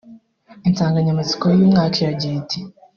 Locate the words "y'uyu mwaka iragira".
1.47-2.33